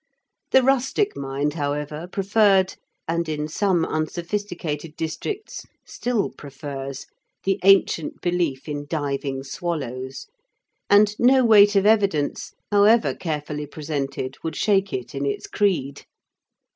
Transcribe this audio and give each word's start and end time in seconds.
The 0.49 0.63
rustic 0.63 1.15
mind, 1.15 1.53
however, 1.53 2.07
preferred, 2.11 2.73
and 3.07 3.29
in 3.29 3.47
some 3.47 3.85
unsophisticated 3.85 4.95
districts 4.95 5.67
still 5.85 6.31
prefers, 6.31 7.05
the 7.43 7.59
ancient 7.63 8.19
belief 8.19 8.67
in 8.67 8.87
diving 8.89 9.43
swallows, 9.43 10.25
and 10.89 11.13
no 11.19 11.45
weight 11.45 11.75
of 11.75 11.85
evidence, 11.85 12.51
however 12.71 13.13
carefully 13.13 13.67
presented, 13.67 14.37
would 14.43 14.55
shake 14.55 14.91
it 14.91 15.13
in 15.13 15.23
its 15.27 15.45
creed. 15.45 16.03